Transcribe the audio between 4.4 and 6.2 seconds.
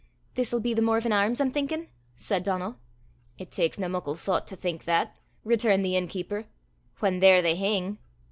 to think that," returned the inn